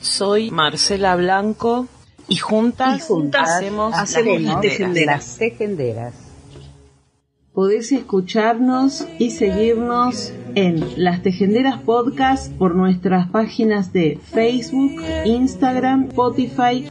[0.00, 1.86] Soy Marcela Blanco
[2.28, 6.14] y juntas, hacemos, las tejenderas.
[7.56, 16.90] Podés escucharnos y seguirnos en Las Tejenderas Podcast por nuestras páginas de Facebook, Instagram, Spotify.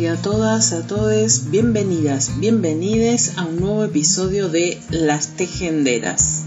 [0.00, 6.44] Día a todas, a todos, bienvenidas, bienvenides a un nuevo episodio de Las Tejenderas.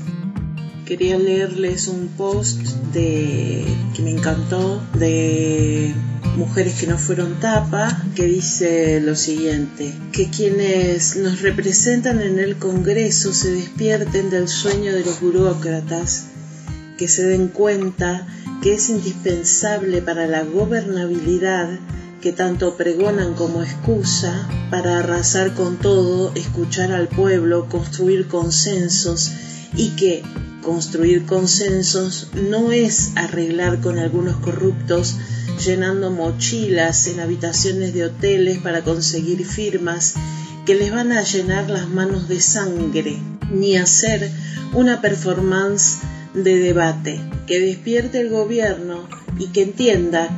[0.87, 2.59] Quería leerles un post
[2.93, 3.63] de
[3.95, 5.93] que me encantó de
[6.35, 12.55] Mujeres que no fueron tapa, que dice lo siguiente, que quienes nos representan en el
[12.55, 16.25] Congreso se despierten del sueño de los burócratas,
[16.97, 18.25] que se den cuenta
[18.63, 21.69] que es indispensable para la gobernabilidad
[22.23, 29.29] que tanto pregonan como excusa para arrasar con todo, escuchar al pueblo, construir consensos
[29.75, 30.23] y que
[30.61, 35.17] construir consensos no es arreglar con algunos corruptos
[35.65, 40.13] llenando mochilas en habitaciones de hoteles para conseguir firmas
[40.65, 43.17] que les van a llenar las manos de sangre,
[43.51, 44.31] ni hacer
[44.71, 45.97] una performance
[46.33, 50.29] de debate que despierte el gobierno y que entienda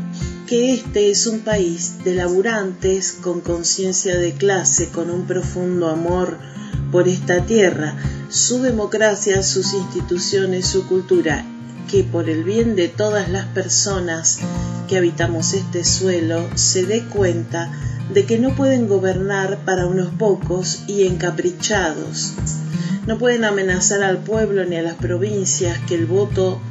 [0.48, 6.38] que este es un país de laburantes con conciencia de clase, con un profundo amor
[6.92, 7.96] por esta tierra,
[8.30, 11.44] su democracia, sus instituciones, su cultura,
[11.90, 14.40] que por el bien de todas las personas
[14.88, 17.72] que habitamos este suelo se dé cuenta
[18.14, 22.34] de que no pueden gobernar para unos pocos y encaprichados.
[23.08, 26.62] No pueden amenazar al pueblo ni a las provincias que el voto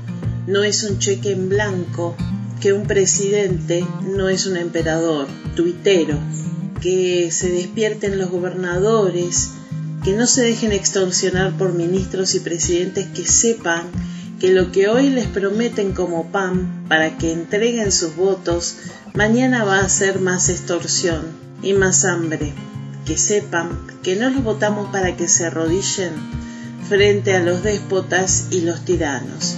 [0.47, 2.17] no es un cheque en blanco,
[2.65, 6.19] que un presidente no es un emperador, tuitero,
[6.81, 9.51] que se despierten los gobernadores,
[10.03, 13.83] que no se dejen extorsionar por ministros y presidentes que sepan
[14.41, 18.77] que lo que hoy les prometen como pan para que entreguen sus votos,
[19.13, 21.21] mañana va a ser más extorsión
[21.63, 22.55] y más hambre.
[23.05, 26.15] Que sepan que no los votamos para que se arrodillen
[26.89, 29.57] frente a los déspotas y los tiranos.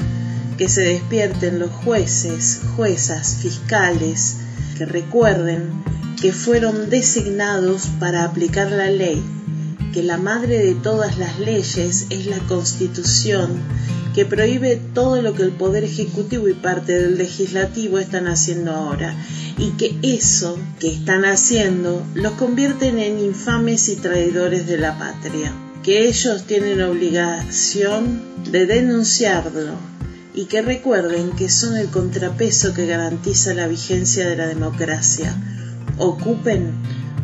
[0.58, 4.36] Que se despierten los jueces, juezas, fiscales,
[4.78, 5.70] que recuerden
[6.20, 9.22] que fueron designados para aplicar la ley,
[9.92, 13.62] que la madre de todas las leyes es la Constitución
[14.16, 19.14] que prohíbe todo lo que el Poder Ejecutivo y parte del Legislativo están haciendo ahora,
[19.58, 25.52] y que eso que están haciendo los convierten en infames y traidores de la patria,
[25.82, 29.74] que ellos tienen obligación de denunciarlo
[30.36, 35.34] y que recuerden que son el contrapeso que garantiza la vigencia de la democracia.
[35.98, 36.74] Ocupen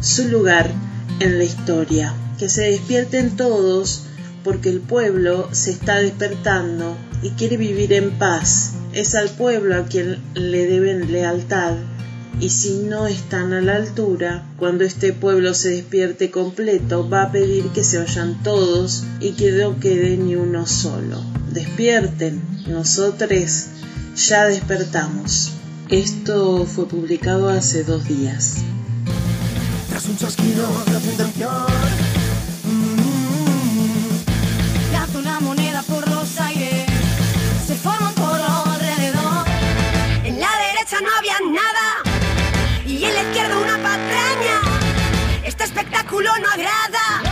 [0.01, 0.73] su lugar
[1.21, 4.07] en la historia, que se despierten todos
[4.43, 8.73] porque el pueblo se está despertando y quiere vivir en paz.
[8.95, 11.77] Es al pueblo a quien le deben lealtad
[12.41, 17.33] y si no están a la altura, cuando este pueblo se despierte completo, va a
[17.33, 21.23] pedir que se vayan todos y que no quede ni uno solo.
[21.53, 23.67] Despierten, nosotros
[24.17, 25.53] ya despertamos.
[25.89, 28.57] Esto fue publicado hace dos días.
[46.21, 47.32] No agrada.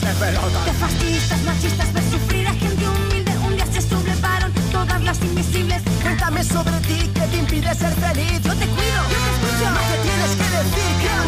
[0.00, 0.64] de pelotas.
[0.66, 3.32] De fascistas, machistas, ver sufrir a gente humilde.
[3.46, 5.82] Un día se sublevaron todas las invisibles.
[6.02, 8.40] Cuéntame sobre ti, que te impide ser feliz?
[8.42, 9.70] Yo te cuido, yo te escucho.
[9.70, 11.24] Más que tienes que decir, creo.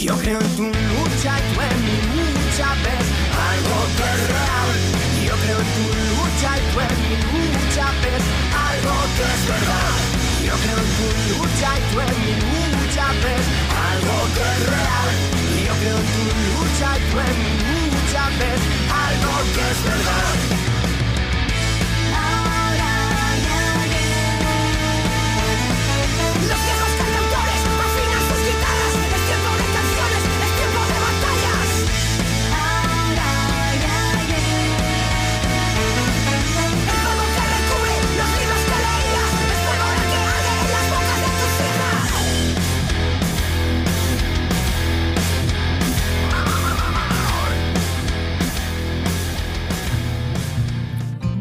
[0.00, 3.06] Yo creo en tu lucha y tú en mi lucha, ves
[3.50, 4.70] algo que es real.
[5.26, 8.24] Yo creo en tu lucha y tú en mi lucha, ves
[8.70, 9.92] algo que es verdad.
[10.46, 12.34] Yo creo en tu lucha y tú en mi
[12.74, 13.46] lucha, ves
[13.90, 15.29] algo que es real.
[15.82, 20.59] Muchas veces, muchas veces, algo que es.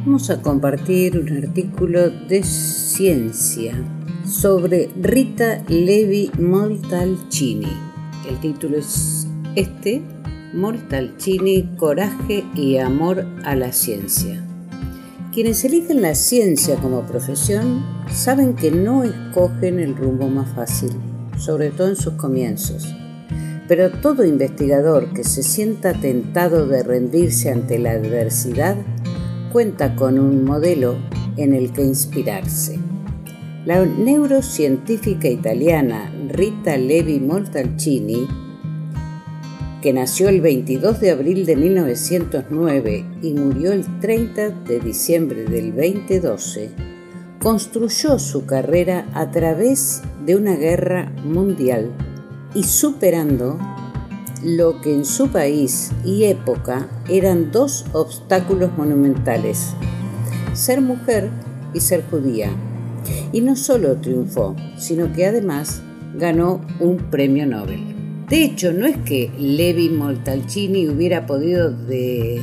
[0.06, 3.76] Vamos a compartir un artículo de ciencia
[4.26, 7.68] sobre Rita Levi Montalcini.
[8.28, 10.02] El título es este,
[10.54, 14.42] Montalcini, Coraje y Amor a la Ciencia.
[15.34, 20.92] Quienes eligen la ciencia como profesión saben que no escogen el rumbo más fácil,
[21.38, 22.96] sobre todo en sus comienzos.
[23.68, 28.78] Pero todo investigador que se sienta tentado de rendirse ante la adversidad
[29.52, 30.98] cuenta con un modelo
[31.38, 32.80] en el que inspirarse.
[33.66, 38.28] La neurocientífica italiana Rita Levi Montalcini,
[39.82, 45.76] que nació el 22 de abril de 1909 y murió el 30 de diciembre del
[45.76, 46.72] 2012,
[47.42, 51.92] construyó su carrera a través de una guerra mundial
[52.54, 53.58] y superando
[54.44, 59.74] lo que en su país y época eran dos obstáculos monumentales,
[60.54, 61.30] ser mujer
[61.74, 62.50] y ser judía.
[63.32, 65.82] Y no solo triunfó, sino que además
[66.16, 67.96] ganó un premio Nobel.
[68.30, 72.42] De hecho, no es que Levi Montalcini hubiera podido de-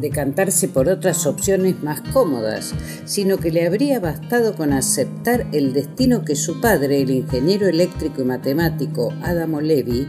[0.00, 2.74] decantarse por otras opciones más cómodas,
[3.04, 8.22] sino que le habría bastado con aceptar el destino que su padre, el ingeniero eléctrico
[8.22, 10.08] y matemático Adamo Levi,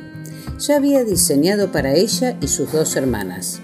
[0.61, 3.61] ya había diseñado para ella y sus dos hermanas.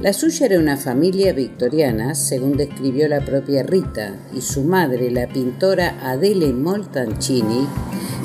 [0.00, 5.28] La suya era una familia victoriana, según describió la propia Rita, y su madre, la
[5.28, 7.66] pintora Adele Montalcini,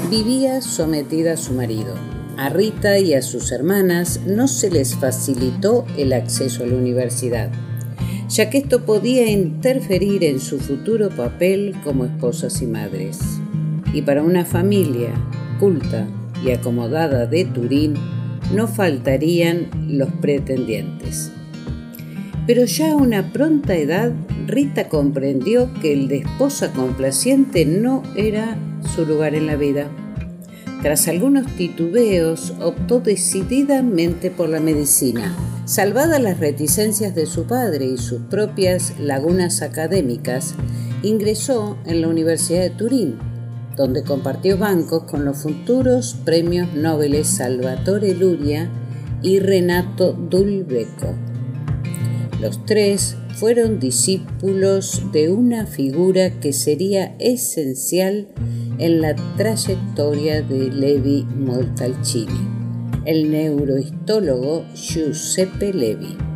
[0.10, 1.96] vivía sometida a su marido.
[2.38, 7.52] A Rita y a sus hermanas no se les facilitó el acceso a la universidad,
[8.30, 13.20] ya que esto podía interferir en su futuro papel como esposas y madres.
[13.94, 15.14] Y para una familia
[15.60, 16.08] culta
[16.44, 17.96] y acomodada de Turín,
[18.54, 21.32] no faltarían los pretendientes.
[22.48, 24.12] Pero ya a una pronta edad,
[24.48, 28.58] Rita comprendió que el de esposa complaciente no era
[28.96, 29.88] su lugar en la vida.
[30.82, 35.36] Tras algunos titubeos, optó decididamente por la medicina.
[35.66, 40.56] Salvadas las reticencias de su padre y sus propias lagunas académicas,
[41.04, 43.18] ingresó en la Universidad de Turín,
[43.82, 48.70] donde compartió bancos con los futuros premios Nobel Salvatore Luria
[49.24, 51.16] y Renato Dulbeco.
[52.40, 58.28] Los tres fueron discípulos de una figura que sería esencial
[58.78, 62.48] en la trayectoria de Levi Montalcini,
[63.06, 66.31] el neurohistólogo Giuseppe Levi.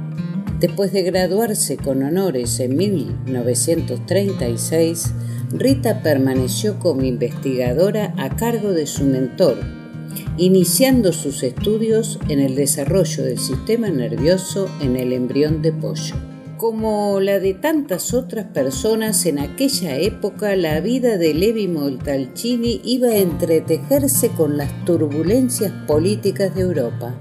[0.60, 5.12] Después de graduarse con honores en 1936,
[5.52, 9.58] Rita permaneció como investigadora a cargo de su mentor,
[10.38, 16.16] iniciando sus estudios en el desarrollo del sistema nervioso en el embrión de pollo.
[16.58, 23.10] Como la de tantas otras personas en aquella época, la vida de Levi Montalcini iba
[23.10, 27.20] a entretejerse con las turbulencias políticas de Europa.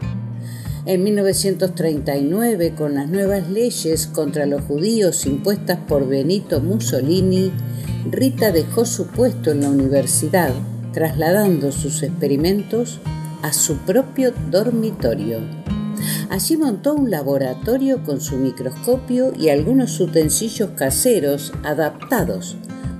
[0.86, 7.52] En 1939, con las nuevas leyes contra los judíos impuestas por Benito Mussolini,
[8.10, 10.52] Rita dejó su puesto en la universidad,
[10.92, 13.00] trasladando sus experimentos
[13.40, 15.38] a su propio dormitorio.
[16.28, 22.58] Allí montó un laboratorio con su microscopio y algunos utensilios caseros adaptados,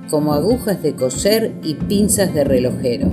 [0.09, 3.11] como agujas de coser y pinzas de relojero.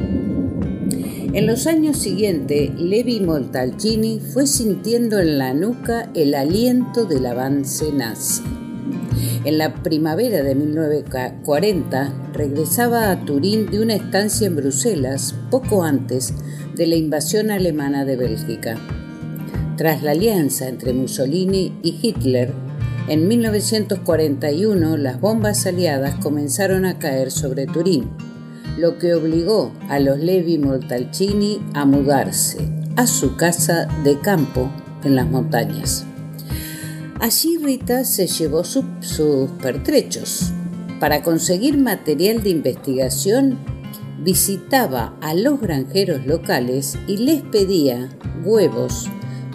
[1.34, 7.90] En los años siguientes, Levi Montalcini fue sintiendo en la nuca el aliento del avance
[7.90, 8.42] nazi.
[9.46, 16.34] En la primavera de 1940 regresaba a Turín de una estancia en Bruselas poco antes
[16.74, 18.76] de la invasión alemana de Bélgica.
[19.78, 22.52] Tras la alianza entre Mussolini y Hitler,
[23.08, 28.10] en 1941 las bombas aliadas comenzaron a caer sobre Turín,
[28.76, 32.58] lo que obligó a los Levi Montalcini a mudarse
[32.96, 34.70] a su casa de campo
[35.04, 36.04] en las montañas.
[37.20, 40.52] Allí Rita se llevó su- sus pertrechos.
[41.00, 43.58] Para conseguir material de investigación,
[44.22, 48.08] visitaba a los granjeros locales y les pedía
[48.44, 49.08] huevos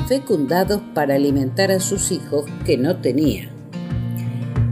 [0.07, 3.49] fecundados para alimentar a sus hijos que no tenía.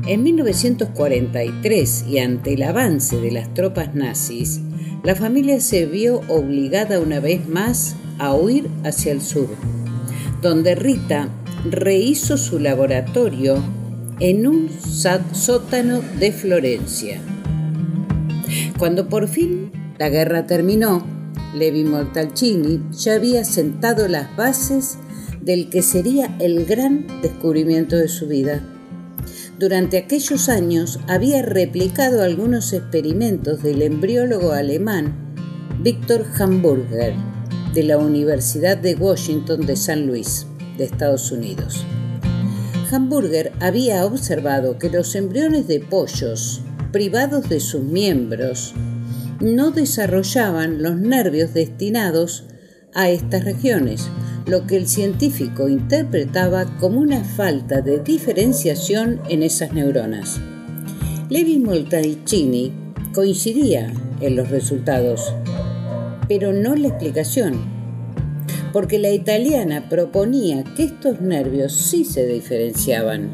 [0.08, 4.62] En 1943 y ante el avance de las tropas nazis,
[5.04, 9.50] la familia se vio obligada una vez más a huir hacia el sur,
[10.44, 11.30] donde Rita
[11.72, 13.64] rehizo su laboratorio
[14.20, 14.70] en un
[15.34, 17.20] sótano de Florencia.
[18.78, 21.04] Cuando por fin la guerra terminó,
[21.56, 25.00] Levi Montalcini ya había sentado las bases
[25.42, 28.75] del que sería el gran descubrimiento de su vida.
[29.58, 35.16] Durante aquellos años había replicado algunos experimentos del embriólogo alemán
[35.82, 37.14] Victor Hamburger
[37.74, 40.46] de la Universidad de Washington de San Luis,
[40.78, 41.86] de Estados Unidos.
[42.92, 48.74] Hamburger había observado que los embriones de pollos, privados de sus miembros,
[49.40, 52.44] no desarrollaban los nervios destinados
[52.94, 54.10] a estas regiones,
[54.46, 60.40] lo que el científico interpretaba como una falta de diferenciación en esas neuronas.
[61.30, 62.72] Levi Moltacini
[63.14, 65.34] coincidía en los resultados,
[66.28, 67.76] pero no la explicación
[68.76, 73.30] porque la italiana proponía que estos nervios sí se diferenciaban,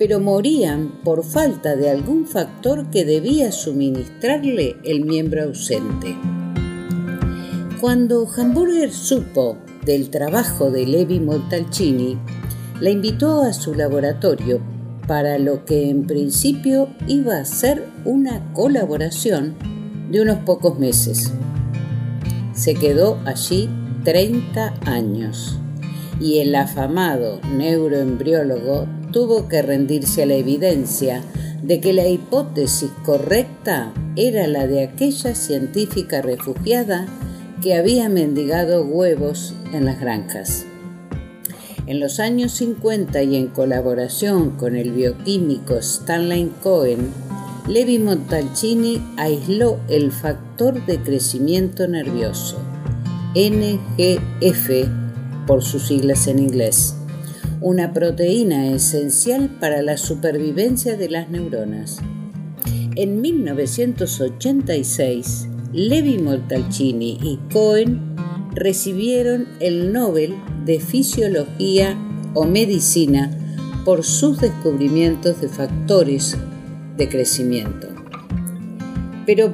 [0.00, 6.16] pero morían por falta de algún factor que debía suministrarle el miembro ausente.
[7.80, 12.18] Cuando Hamburger supo del trabajo de Levi Montalcini,
[12.80, 14.60] la invitó a su laboratorio
[15.06, 19.54] para lo que en principio iba a ser una colaboración
[20.10, 21.32] de unos pocos meses.
[22.54, 23.68] Se quedó allí
[24.04, 25.58] 30 años
[26.20, 31.22] y el afamado neuroembriólogo tuvo que rendirse a la evidencia
[31.62, 37.06] de que la hipótesis correcta era la de aquella científica refugiada
[37.64, 40.66] que había mendigado huevos en las granjas.
[41.86, 47.08] En los años 50 y en colaboración con el bioquímico Stanley Cohen,
[47.66, 52.58] Levi Montalcini aisló el factor de crecimiento nervioso
[53.34, 54.90] NGF
[55.46, 56.96] por sus siglas en inglés,
[57.62, 61.96] una proteína esencial para la supervivencia de las neuronas.
[62.94, 68.14] En 1986, Levi Montalcini y Cohen
[68.54, 71.98] recibieron el Nobel de Fisiología
[72.32, 73.36] o Medicina
[73.84, 76.36] por sus descubrimientos de factores
[76.96, 77.88] de crecimiento.
[79.26, 79.52] Pero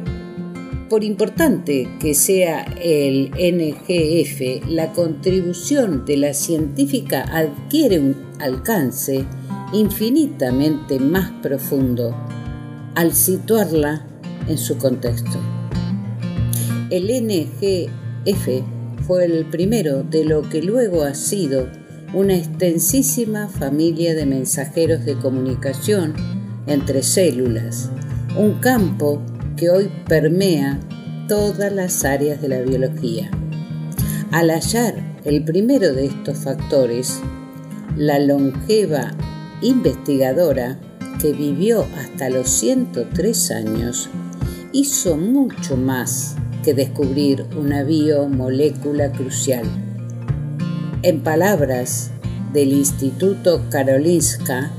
[0.90, 9.24] por importante que sea el NGF, la contribución de la científica adquiere un alcance
[9.72, 12.14] infinitamente más profundo
[12.94, 14.04] al situarla
[14.48, 15.49] en su contexto.
[16.90, 18.64] El NGF
[19.06, 21.68] fue el primero de lo que luego ha sido
[22.12, 26.14] una extensísima familia de mensajeros de comunicación
[26.66, 27.90] entre células,
[28.36, 29.22] un campo
[29.56, 30.80] que hoy permea
[31.28, 33.30] todas las áreas de la biología.
[34.32, 34.94] Al hallar
[35.24, 37.20] el primero de estos factores,
[37.96, 39.12] la longeva
[39.62, 40.80] investigadora,
[41.20, 44.08] que vivió hasta los 103 años,
[44.72, 49.64] hizo mucho más que descubrir una biomolécula crucial.
[51.02, 52.10] En palabras
[52.52, 54.72] del Instituto Karolinska,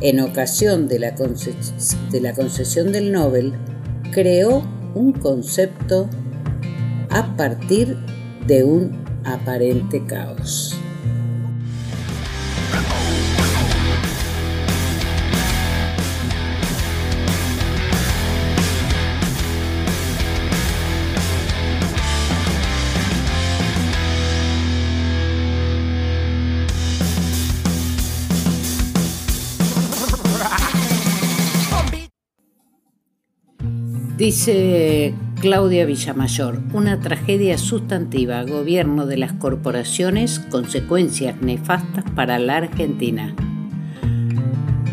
[0.00, 3.52] en ocasión de la, concesión del Nobel,
[4.12, 4.62] creó
[4.94, 6.08] un concepto
[7.10, 7.96] a partir
[8.46, 10.76] de un aparente caos.
[34.24, 35.12] Dice
[35.42, 43.34] Claudia Villamayor, una tragedia sustantiva, gobierno de las corporaciones, consecuencias nefastas para la Argentina.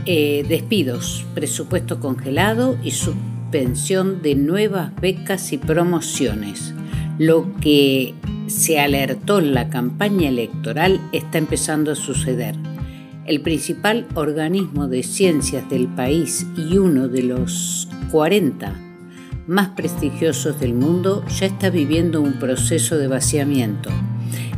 [0.05, 6.73] Eh, despidos, presupuesto congelado y suspensión de nuevas becas y promociones.
[7.17, 8.13] Lo que
[8.47, 12.55] se alertó en la campaña electoral está empezando a suceder.
[13.25, 18.90] El principal organismo de ciencias del país y uno de los 40
[19.51, 23.89] más prestigiosos del mundo ya está viviendo un proceso de vaciamiento.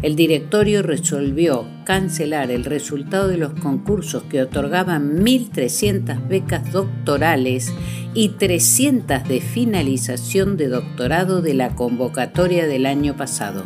[0.03, 7.73] El directorio resolvió cancelar el resultado de los concursos que otorgaban 1.300 becas doctorales
[8.13, 13.63] y 300 de finalización de doctorado de la convocatoria del año pasado.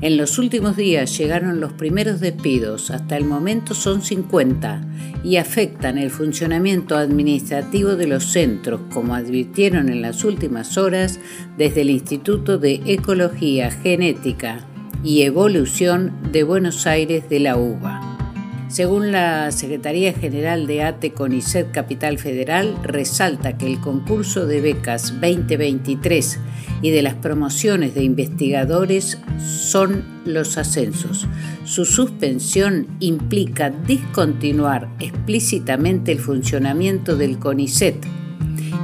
[0.00, 4.82] En los últimos días llegaron los primeros despidos, hasta el momento son 50,
[5.24, 11.18] y afectan el funcionamiento administrativo de los centros, como advirtieron en las últimas horas
[11.56, 14.66] desde el Instituto de Ecología, Genética
[15.06, 18.18] y Evolución de Buenos Aires de la UBA.
[18.66, 25.12] Según la Secretaría General de ATE CONICET Capital Federal, resalta que el concurso de becas
[25.20, 26.40] 2023
[26.82, 31.28] y de las promociones de investigadores son los ascensos.
[31.64, 38.04] Su suspensión implica discontinuar explícitamente el funcionamiento del CONICET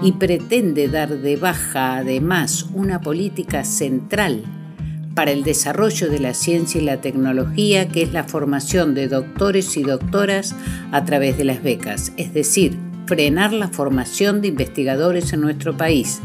[0.04, 4.44] y pretende dar de baja además una política central
[5.14, 9.76] para el desarrollo de la ciencia y la tecnología, que es la formación de doctores
[9.76, 10.54] y doctoras
[10.90, 16.20] a través de las becas, es decir, frenar la formación de investigadores en nuestro país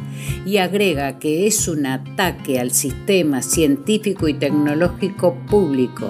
[0.45, 6.09] y agrega que es un ataque al sistema científico y tecnológico público.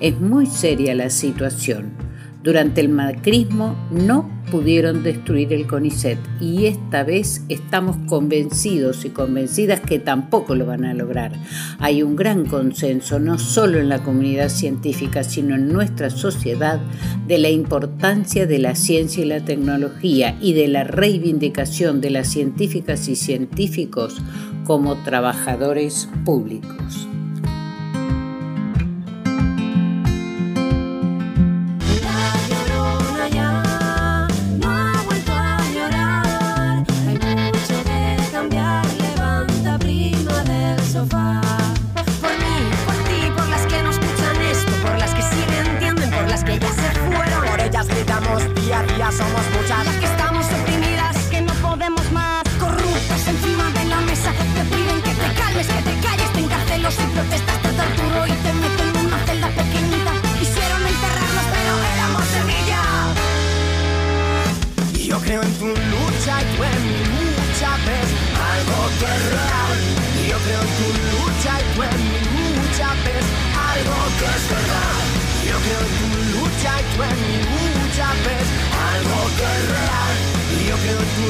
[0.00, 2.11] Es muy seria la situación.
[2.42, 9.80] Durante el macrismo no pudieron destruir el CONICET y esta vez estamos convencidos y convencidas
[9.80, 11.32] que tampoco lo van a lograr.
[11.78, 16.80] Hay un gran consenso, no solo en la comunidad científica, sino en nuestra sociedad,
[17.28, 22.26] de la importancia de la ciencia y la tecnología y de la reivindicación de las
[22.26, 24.20] científicas y científicos
[24.66, 27.08] como trabajadores públicos.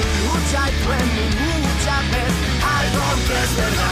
[0.03, 3.92] Creo en tu lucha y tú en mi lucha, ves algo que es verdad.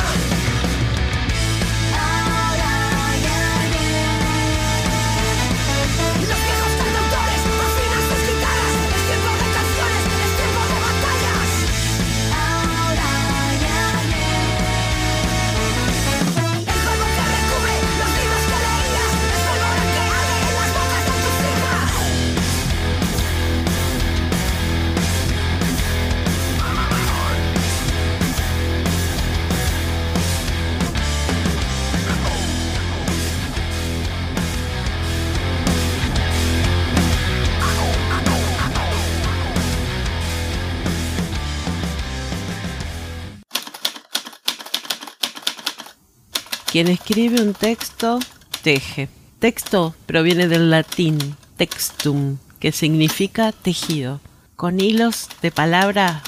[46.81, 48.21] Quien escribe un texto,
[48.63, 49.11] teje.
[49.39, 54.19] Texto proviene del latín textum, que significa tejido.
[54.57, 56.23] Con hilos de palabra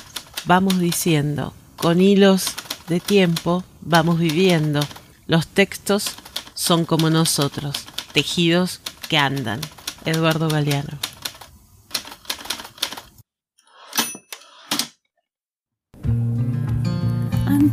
[0.44, 2.48] vamos diciendo, con hilos
[2.86, 4.80] de tiempo vamos viviendo.
[5.26, 6.10] Los textos
[6.52, 7.74] son como nosotros,
[8.12, 9.58] tejidos que andan.
[10.04, 11.11] Eduardo Galeano.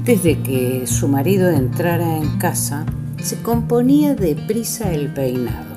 [0.09, 2.83] Antes de que su marido entrara en casa,
[3.21, 5.75] se componía deprisa el peinado.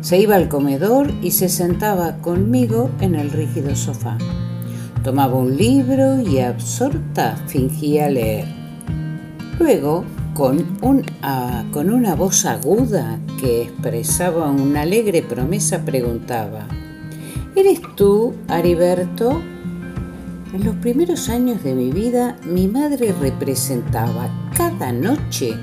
[0.00, 4.18] Se iba al comedor y se sentaba conmigo en el rígido sofá.
[5.04, 8.46] Tomaba un libro y absorta fingía leer.
[9.60, 10.04] Luego,
[10.34, 16.66] con, un, ah, con una voz aguda que expresaba una alegre promesa, preguntaba,
[17.54, 19.40] ¿Eres tú, Ariberto?
[20.52, 25.54] En los primeros años de mi vida, mi madre representaba cada noche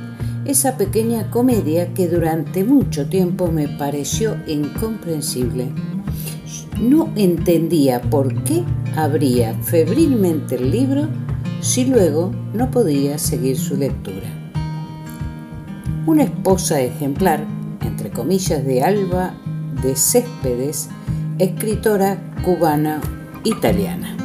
[0.46, 5.68] esa pequeña comedia que durante mucho tiempo me pareció incomprensible.
[6.80, 8.64] No entendía por qué
[8.96, 11.10] abría febrilmente el libro
[11.60, 14.30] si luego no podía seguir su lectura.
[16.06, 17.46] Una esposa ejemplar,
[17.82, 19.34] entre comillas, de Alba
[19.84, 20.88] de Céspedes,
[21.40, 23.02] escritora cubana
[23.44, 24.17] italiana.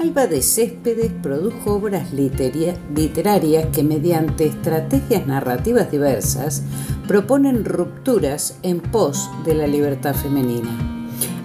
[0.00, 6.62] Alba de Céspedes produjo obras literarias que mediante estrategias narrativas diversas
[7.06, 10.70] proponen rupturas en pos de la libertad femenina.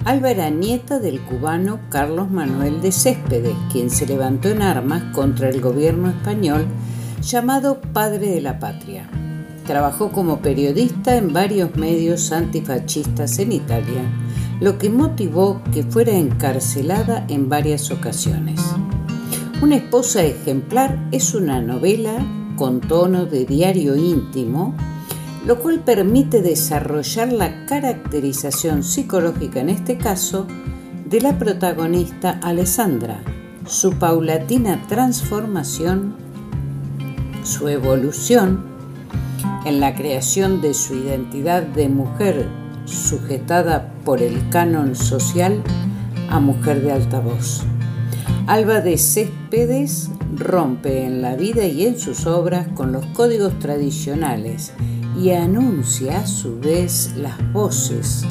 [0.05, 5.49] Alba era nieta del cubano Carlos Manuel de Céspedes, quien se levantó en armas contra
[5.49, 6.65] el gobierno español
[7.21, 9.09] llamado Padre de la Patria.
[9.65, 14.03] Trabajó como periodista en varios medios antifascistas en Italia,
[14.59, 18.61] lo que motivó que fuera encarcelada en varias ocasiones.
[19.61, 24.73] Una esposa ejemplar es una novela con tono de diario íntimo,
[25.45, 30.47] lo cual permite desarrollar la caracterización psicológica en este caso
[31.05, 33.21] de la protagonista Alessandra,
[33.67, 36.15] su paulatina transformación,
[37.43, 38.63] su evolución
[39.65, 45.61] en la creación de su identidad de mujer sujetada por el canon social
[46.29, 47.63] a mujer de altavoz.
[48.47, 54.73] Alba de Céspedes rompe en la vida y en sus obras con los códigos tradicionales
[55.19, 58.25] y anuncia a su vez las voces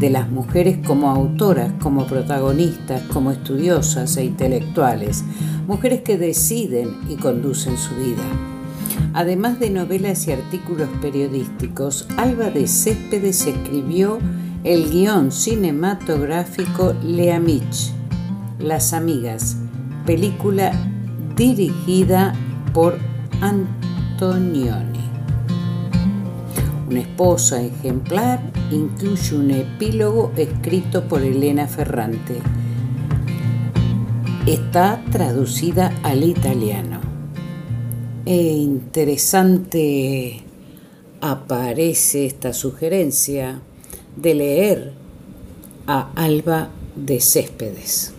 [0.00, 5.24] de las mujeres como autoras, como protagonistas, como estudiosas e intelectuales,
[5.66, 8.24] mujeres que deciden y conducen su vida.
[9.12, 14.18] Además de novelas y artículos periodísticos, Alba de Céspedes escribió
[14.62, 17.92] el guion cinematográfico Le Amiche,
[18.60, 19.56] Las Amigas,
[20.06, 20.72] película
[21.34, 22.34] dirigida
[22.72, 22.98] por
[23.40, 25.00] Antonioni.
[26.88, 32.38] Una esposa ejemplar incluye un epílogo escrito por Elena Ferrante.
[34.46, 36.99] Está traducida al italiano.
[38.30, 40.36] E interesante
[41.20, 43.60] aparece esta sugerencia
[44.16, 44.92] de leer
[45.88, 48.14] a Alba de Céspedes.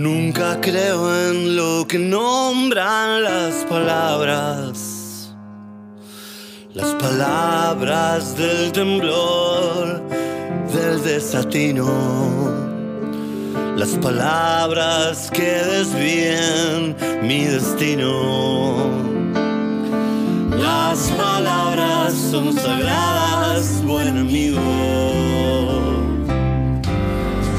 [0.00, 5.34] Nunca creo en lo que nombran las palabras.
[6.72, 10.02] Las palabras del temblor,
[10.72, 11.84] del desatino.
[13.76, 18.88] Las palabras que desvíen mi destino.
[20.58, 24.62] Las palabras son sagradas, buen amigo.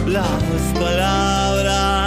[0.08, 2.01] Las palabras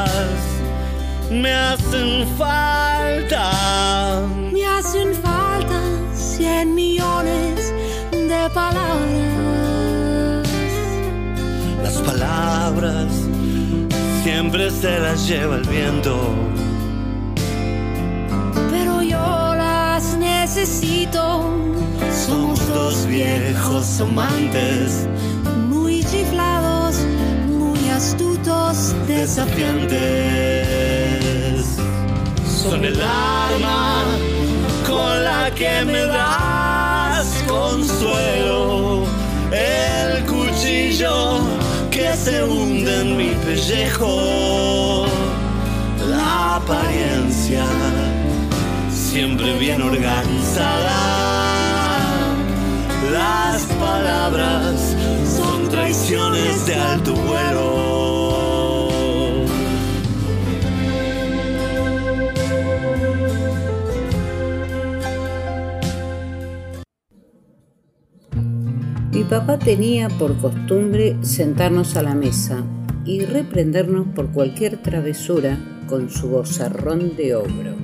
[1.41, 4.23] me hacen falta.
[4.53, 5.81] Me hacen falta
[6.15, 7.73] cien millones
[8.13, 10.49] de palabras.
[11.83, 13.13] Las palabras
[14.23, 16.17] siempre se las lleva el viento.
[18.71, 21.51] Pero yo las necesito.
[22.27, 25.07] Somos dos viejos amantes,
[25.69, 26.97] Muy chiflados,
[27.49, 31.24] muy astutos, desafiantes.
[32.65, 34.05] Son el arma
[34.89, 39.05] con la que me das consuelo.
[39.53, 41.41] El cuchillo
[41.91, 45.05] que se hunde en mi pellejo.
[46.09, 47.67] La apariencia
[48.91, 51.01] siempre bien organizada.
[53.13, 54.97] Las palabras
[55.37, 57.64] son traiciones de alto vuelo.
[69.41, 72.63] Papá tenía por costumbre sentarnos a la mesa
[73.05, 77.75] y reprendernos por cualquier travesura con su vozarrón de ogro.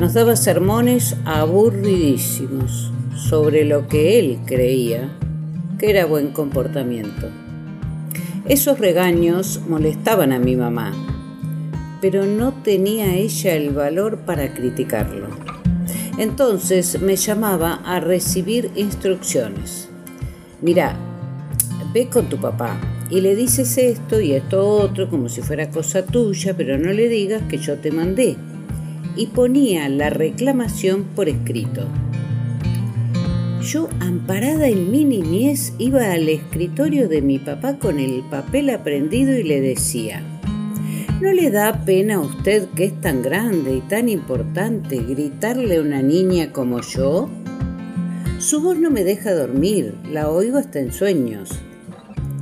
[0.00, 5.16] Nos daba sermones aburridísimos sobre lo que él creía
[5.78, 7.28] que era buen comportamiento.
[8.44, 10.92] Esos regaños molestaban a mi mamá,
[12.00, 15.28] pero no tenía ella el valor para criticarlo.
[16.18, 19.87] Entonces me llamaba a recibir instrucciones.
[20.60, 20.96] Mira,
[21.92, 26.04] ve con tu papá y le dices esto y esto otro como si fuera cosa
[26.04, 28.36] tuya, pero no le digas que yo te mandé.
[29.16, 31.86] Y ponía la reclamación por escrito.
[33.62, 39.36] Yo, amparada en mi niñez, iba al escritorio de mi papá con el papel aprendido
[39.36, 40.22] y le decía,
[41.20, 45.82] ¿no le da pena a usted que es tan grande y tan importante gritarle a
[45.82, 47.28] una niña como yo?
[48.38, 51.50] Su voz no me deja dormir, la oigo hasta en sueños.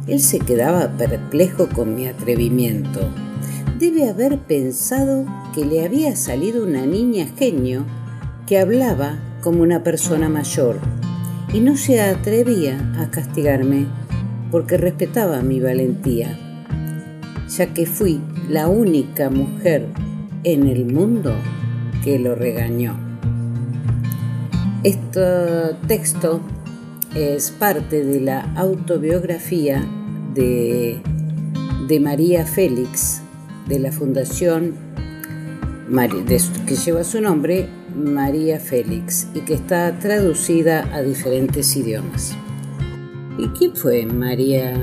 [0.07, 3.01] Él se quedaba perplejo con mi atrevimiento.
[3.79, 7.87] Debe haber pensado que le había salido una niña genio
[8.47, 10.81] que hablaba como una persona mayor
[11.55, 13.87] y no se atrevía a castigarme
[14.51, 16.39] porque respetaba mi valentía,
[17.49, 19.87] ya que fui la única mujer
[20.45, 21.35] en el mundo
[22.05, 23.06] que lo regañó.
[24.83, 26.41] Este texto
[27.15, 29.85] es parte de la autobiografía
[30.35, 31.01] de,
[31.89, 33.23] de María Félix,
[33.67, 34.87] de la Fundación
[36.67, 42.37] que lleva su nombre, María Félix, y que está traducida a diferentes idiomas.
[43.39, 44.77] ¿Y quién fue María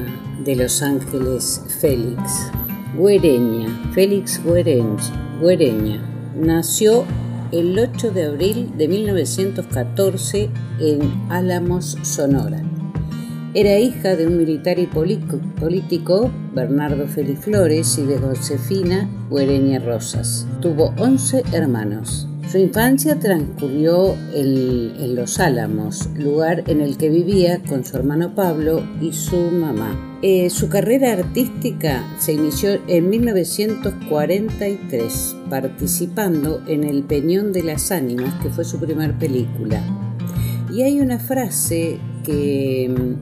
[0.45, 2.49] de los Ángeles Félix?
[2.97, 6.01] Güereña, Félix Güereña, Güereña.
[6.39, 7.05] Nació
[7.53, 12.63] el 8 de abril de 1914 en Álamos, Sonora.
[13.53, 20.47] Era hija de un militar y político, Bernardo Félix Flores, y de Josefina Güereña Rosas.
[20.61, 22.27] Tuvo 11 hermanos.
[22.51, 28.35] Su infancia transcurrió en, en Los Álamos, lugar en el que vivía con su hermano
[28.35, 30.19] Pablo y su mamá.
[30.21, 38.33] Eh, su carrera artística se inició en 1943, participando en El Peñón de las Ánimas,
[38.41, 39.81] que fue su primer película.
[40.71, 43.15] Y hay una frase que,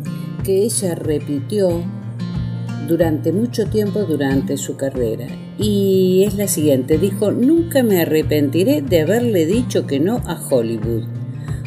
[0.43, 1.83] que ella repitió
[2.91, 5.25] durante mucho tiempo durante su carrera.
[5.57, 11.05] Y es la siguiente, dijo, nunca me arrepentiré de haberle dicho que no a Hollywood,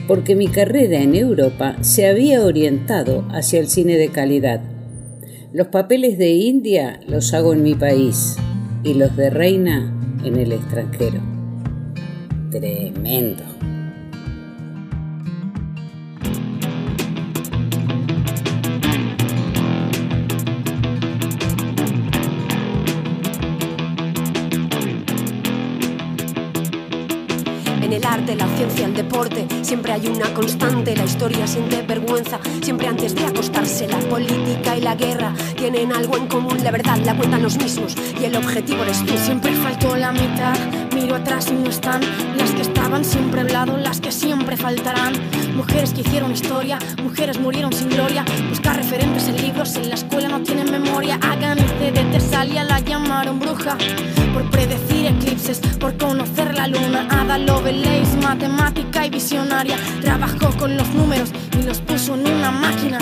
[0.06, 4.60] porque mi carrera en Europa se había orientado hacia el cine de calidad.
[5.54, 8.36] Los papeles de India los hago en mi país
[8.82, 11.22] y los de reina en el extranjero.
[12.50, 13.53] Tremendo.
[29.94, 30.96] Hay una constante.
[30.96, 33.86] La historia siente vergüenza, siempre antes de acostarse.
[33.86, 34.43] La política
[34.96, 36.58] tienen algo en común.
[36.62, 39.16] La verdad la cuentan los mismos y el objetivo eres tú.
[39.16, 40.56] Siempre faltó la mitad,
[40.94, 42.00] miro atrás y no están
[42.36, 45.14] las que estaban siempre al lado, las que siempre faltarán.
[45.56, 48.24] Mujeres que hicieron historia, mujeres murieron sin gloria.
[48.48, 51.18] Buscar referentes en libros, en la escuela no tienen memoria.
[51.22, 53.76] Hagan este de Tesalia, la llamaron bruja.
[54.32, 57.08] Por predecir eclipses, por conocer la luna.
[57.10, 59.76] Ada Lovelace, matemática y visionaria.
[60.00, 62.98] Trabajó con los números y los puso en una máquina.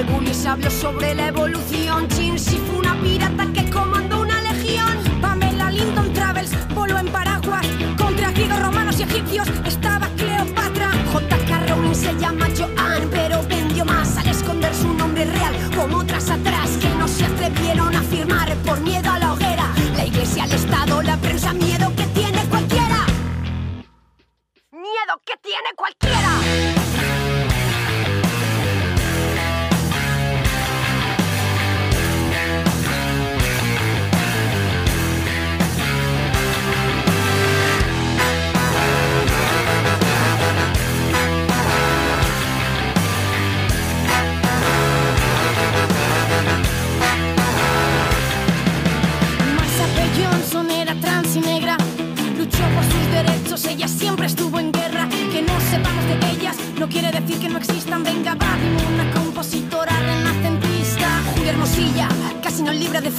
[0.00, 2.08] Margulis habló sobre la evolución.
[2.08, 4.88] Chin si fue una pirata que comandó una legión.
[5.20, 7.66] Pamela Linton Travels voló en paraguas
[7.98, 9.46] contra griegos, romanos y egipcios.
[9.66, 10.90] Estaba Cleopatra.
[11.12, 11.66] J.K.
[11.66, 16.70] Rowling se llama Joan, pero vendió más al esconder su nombre real, como otras atrás
[16.80, 19.66] que no se atrevieron a firmar por miedo a la hoguera.
[19.96, 23.04] La iglesia, el Estado, la prensa, miedo que tiene cualquiera.
[24.72, 26.79] Miedo que tiene cualquiera.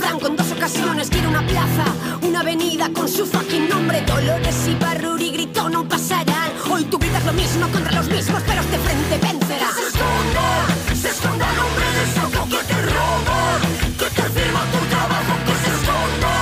[0.02, 1.10] Franco en dos ocasiones.
[1.10, 1.86] Quiere una plaza,
[2.24, 4.02] una avenida con su fucking nombre.
[4.02, 6.52] Dolores y Barruri gritó, no pasarán.
[6.72, 9.70] Hoy vida es lo mismo contra los mismos, pero de frente vencerá.
[9.78, 10.48] Se esconda,
[11.02, 13.40] se esconda el hombre de saco que te roba,
[14.00, 16.34] que te firma tu trabajo, que se esconda,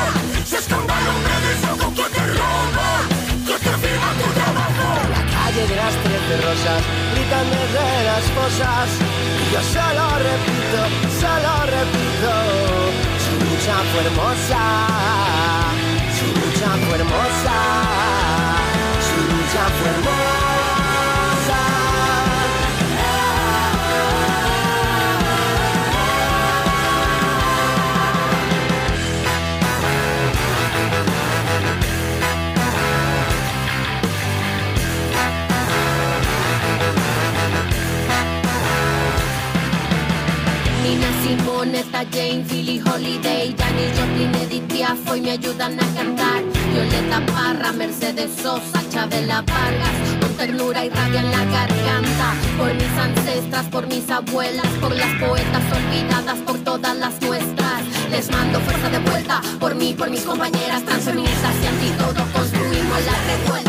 [0.50, 2.90] se esconda el hombre de saco que te roba,
[3.48, 4.88] que te firma tu trabajo.
[5.16, 8.88] la calle de las trece rosas gritan desde las fosas
[9.44, 10.80] y yo solo repito,
[11.20, 12.79] solo repito
[13.60, 14.88] lucha fue hermosa.
[16.18, 17.58] Su lucha fue hermosa.
[19.02, 20.09] Su lucha fue hermosa
[43.00, 46.44] Holiday, Janis Joplin, Edith Piaf hoy me ayudan a cantar.
[46.74, 52.36] Violeta Parra, Mercedes Sosa, Chabela Vargas, con ternura y rabia en la garganta.
[52.58, 57.84] Por mis ancestras, por mis abuelas, por las poetas olvidadas, por todas las nuestras.
[58.12, 63.06] Les mando fuerza de vuelta, por mí, por mis compañeras transfeministas y anti todo construimos
[63.06, 63.69] la revuelta.